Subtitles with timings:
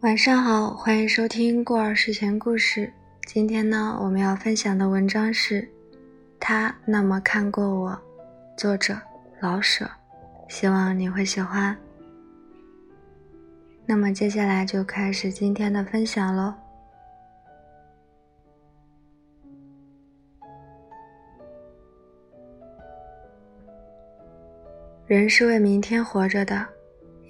[0.00, 2.92] 晚上好，欢迎收听过儿睡前故事。
[3.26, 5.62] 今天呢，我们要分享的文章是
[6.38, 7.90] 《他那么看过我》，
[8.58, 8.94] 作者
[9.40, 9.90] 老舍。
[10.48, 11.74] 希望你会喜欢。
[13.86, 16.52] 那么接下来就开始今天的分享喽。
[25.06, 26.66] 人是为明天活着的，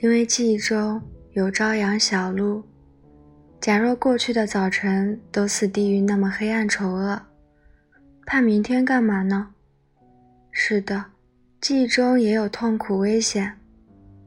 [0.03, 1.01] 因为记忆中
[1.37, 2.65] 有朝阳小路。
[3.61, 7.21] 假若过去的早晨都似地狱那么黑暗丑恶，
[8.25, 9.51] 怕明天干嘛呢？
[10.51, 11.05] 是的，
[11.61, 13.53] 记忆中也有痛苦危险，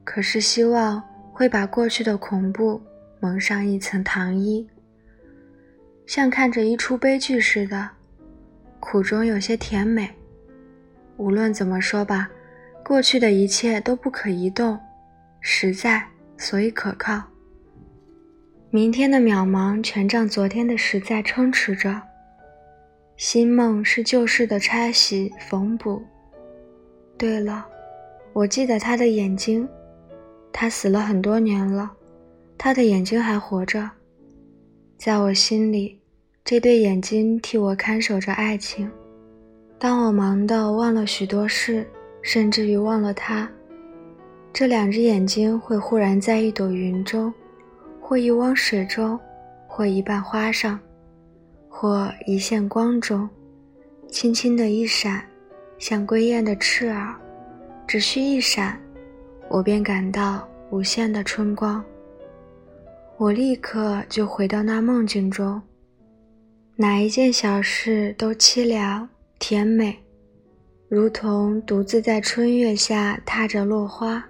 [0.04, 1.02] 可是希望
[1.34, 2.80] 会把过去的恐怖
[3.20, 4.70] 蒙上一层糖衣，
[6.05, 7.90] 像看着一出悲剧似的，
[8.79, 10.07] 苦中有些甜美。
[11.18, 12.29] 无论怎么说吧。
[12.85, 14.79] 过去的一切都不可移动，
[15.41, 16.07] 实在，
[16.40, 17.21] 所以可靠。
[18.71, 22.01] 明天的渺茫全仗昨天的实在撑持着。
[23.18, 26.01] 新梦是旧事的拆洗缝补。
[27.17, 27.65] 对了，
[28.34, 29.67] 我记得他的眼睛，
[30.51, 31.91] 他死了很多年了，
[32.57, 33.90] 他的眼睛还活着，
[34.98, 35.99] 在我心里，
[36.45, 38.90] 这对眼睛替我看守着爱情。
[39.77, 41.85] 当我忙得忘了许多事。
[42.21, 43.49] 甚至于忘了他，
[44.60, 47.34] 这两只眼睛会忽然在一朵云中，
[48.02, 49.18] 或一汪水中，
[49.66, 50.77] 或一瓣花上，
[51.70, 53.29] 或一线光中，
[54.10, 55.24] 轻轻的一闪，
[55.77, 57.16] 像归雁的翅耳，
[57.88, 58.77] 只需一闪，
[59.48, 61.82] 我便感到无限的春光。
[63.16, 65.62] 我立刻就回到那梦境中，
[66.75, 69.07] 哪一件小事都凄凉
[69.40, 69.97] 甜美。
[70.90, 74.22] 如同独自在春月下踏着落花，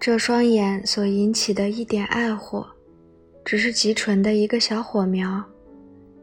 [0.00, 2.66] 这双眼所引起的一点爱火，
[3.44, 5.44] 只是极纯的一个小火苗，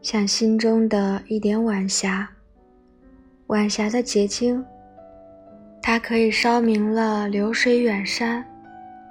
[0.02, 2.28] 像心中的一点晚霞。
[3.46, 4.64] 晚霞的结晶，
[5.80, 8.44] 它可以烧明了流水远山，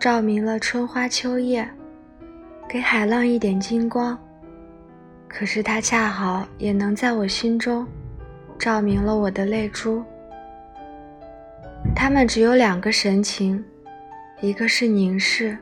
[0.01, 1.66] 照明了春花秋叶，
[2.67, 4.19] 给海浪一点金光。
[5.29, 7.88] 可是它恰好也能在我心中。
[8.59, 10.03] 照明了我的泪珠。
[11.95, 13.63] 他们只有两个神情，
[14.40, 15.58] 一个是凝视，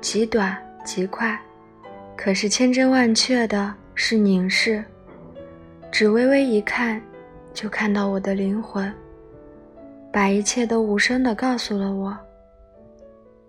[0.00, 1.36] 极短极快；
[2.16, 4.84] 可是千真万确的是凝视，
[5.90, 7.02] 只微微一看，
[7.52, 8.92] 就看到我的灵魂，
[10.12, 12.16] 把一切都无声的告诉了我。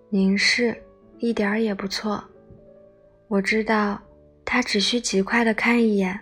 [0.10, 0.76] 凝视
[1.20, 2.24] 一点儿也不错，
[3.28, 4.02] 我知道，
[4.44, 6.20] 他只需极快的看一眼。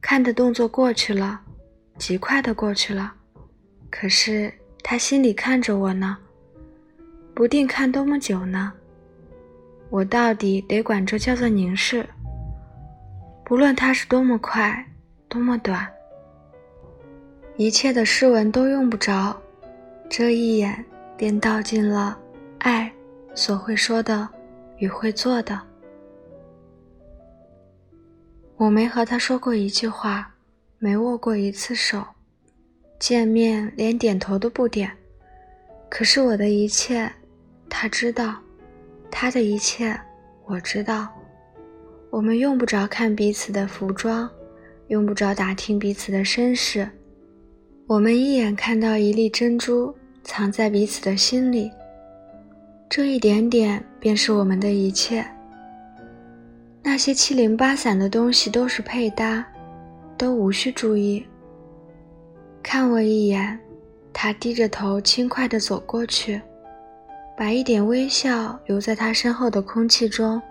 [0.00, 1.42] 看的动作过去了，
[1.98, 3.12] 极快的过去了，
[3.90, 4.50] 可是
[4.82, 6.16] 他心里看着我呢，
[7.38, 8.72] 不定看多么久呢。
[9.90, 12.04] 我到底得管这叫做凝视。
[13.44, 14.84] 不论它是多么快，
[15.28, 15.88] 多么短，
[17.56, 19.40] 一切的诗文都用不着，
[20.10, 20.84] 这一眼
[21.16, 22.18] 便道尽了
[22.58, 22.92] 爱
[23.36, 24.28] 所会说的
[24.78, 25.60] 与会做的。
[28.56, 30.34] 我没和他说过一句话，
[30.80, 32.04] 没握过一次手，
[32.98, 34.90] 见面连点头都不点。
[35.88, 37.10] 可是我的一切，
[37.68, 38.34] 他知道；
[39.10, 39.98] 他的一切，
[40.46, 41.08] 我知道。
[42.10, 44.28] 我们用不着看彼此的服装，
[44.88, 46.88] 用不着打听彼此的身世，
[47.86, 51.70] 我们一眼看到一粒珍珠藏在彼此的心里，
[52.88, 55.22] 这一点点便是我们的一切。
[56.82, 59.44] 那些七零八散的东西都是配搭，
[60.16, 61.22] 都无需注意。
[62.62, 63.58] 看我一眼，
[64.14, 66.40] 他低着头轻快地走过去，
[67.38, 70.42] 把一点微笑留在他身后的空气中，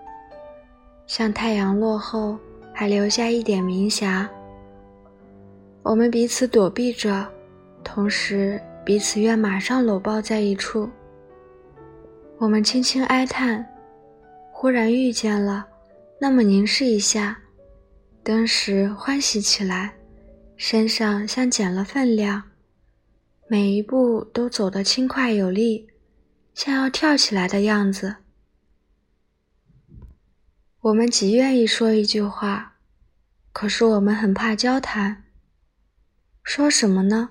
[1.06, 2.38] 像太阳落后
[2.72, 4.26] 还留下一点明霞。
[5.82, 7.28] 我们彼此躲避着，
[7.84, 10.88] 同时彼此愿马上搂抱在一处。
[12.38, 13.66] 我们轻轻哀叹，
[14.50, 15.66] 忽然遇见了。
[16.18, 17.38] 那么凝视一下，
[18.22, 19.94] 登时欢喜起来，
[20.56, 22.42] 身上像减了分量，
[23.46, 25.87] 每一步都走得轻快有力，
[26.58, 28.16] 像要跳起来的样子。
[30.80, 32.78] 我们极愿意说一句话，
[33.52, 35.22] 可是我们很怕交谈。
[36.42, 37.30] 说什么呢？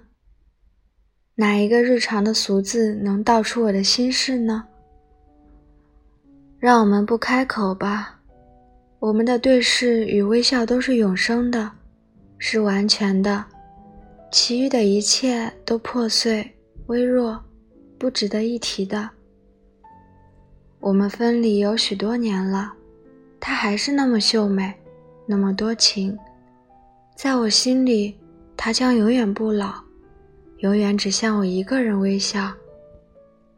[1.35, 4.69] 哪一个日常的俗字能道出我的心事呢？
[6.57, 8.21] 让我们不开口吧。
[8.99, 11.69] 我们的对视与微笑都是永生的，
[12.37, 13.43] 是完全的，
[14.31, 17.43] 其余的一切都破碎、微弱、
[17.99, 19.16] 不值得一提的。
[20.79, 22.73] 我们分离有许多年了，
[23.39, 24.73] 她还是那么秀美，
[25.25, 26.17] 那么多情，
[27.15, 28.15] 在我心里，
[28.55, 29.73] 她将永远不老，
[30.59, 32.53] 永远只向我一个人微笑。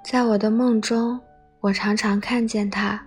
[0.03, 1.19] 在我的梦中，
[1.59, 3.05] 我常常看见她。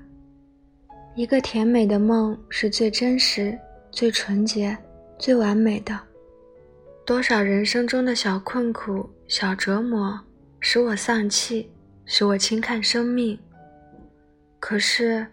[1.15, 3.59] 一个甜美的梦是最真实、
[3.91, 4.77] 最纯洁、
[5.19, 5.99] 最完美的。
[7.05, 10.21] 多少人生中的小困苦、小折磨，
[10.61, 11.69] 使我丧气，
[12.05, 13.39] 使我轻看生命。
[14.63, 15.27] 可是，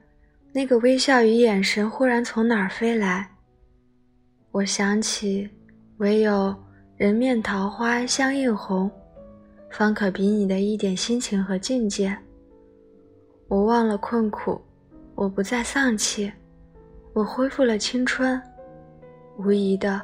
[0.52, 3.30] 那个微笑与眼神忽然从哪儿飞来？
[4.50, 5.48] 我想起，
[5.98, 6.54] 唯有
[6.98, 8.90] 人面桃花相映红，
[9.70, 12.18] 方可比拟的一点心情和境界。
[13.48, 14.60] 我忘了困苦，
[15.14, 16.34] 我不再丧气，
[17.14, 18.42] 我恢复了青春。
[19.38, 20.02] 无疑的，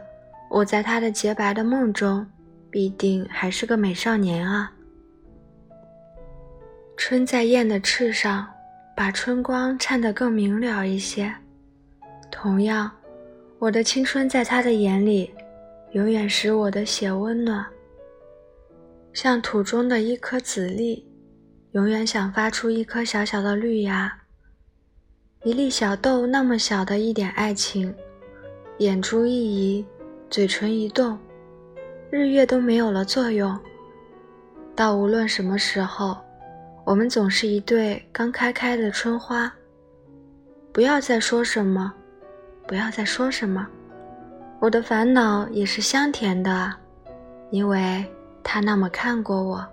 [0.51, 2.23] 我在他的洁白的梦中，
[2.69, 4.71] 必定还是个美少年啊。
[6.95, 8.47] 春在燕的翅上。
[8.95, 11.33] 把春光衬得更明了一些。
[12.31, 12.89] 同样，
[13.59, 15.29] 我的青春在他的眼里，
[15.91, 17.65] 永远使我的血温暖，
[19.11, 21.05] 像土中的一颗籽粒，
[21.71, 24.17] 永远想发出一颗小小的绿芽。
[25.43, 27.93] 一粒小豆那么小的一点爱情，
[28.77, 29.85] 眼珠一移，
[30.29, 31.19] 嘴唇一动，
[32.09, 33.57] 日月都没有了作用。
[34.73, 36.17] 到无论什么时候。
[36.85, 39.51] 我们总是一对刚开开的春花。
[40.71, 41.91] 不要再说什么，
[42.67, 43.67] 不要再说什么。
[44.59, 46.71] 我的烦恼也是香甜的，
[47.49, 48.05] 因为
[48.43, 49.65] 他那么看过我。